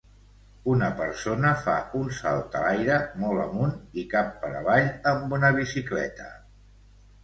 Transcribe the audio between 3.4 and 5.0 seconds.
amunt i cap per avall,